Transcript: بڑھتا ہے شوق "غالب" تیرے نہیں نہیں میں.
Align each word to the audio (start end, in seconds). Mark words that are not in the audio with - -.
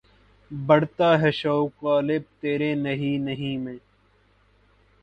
بڑھتا 0.51 1.09
ہے 1.21 1.31
شوق 1.31 1.83
"غالب" 1.83 2.21
تیرے 2.39 2.73
نہیں 2.75 3.17
نہیں 3.19 3.57
میں. 3.57 3.77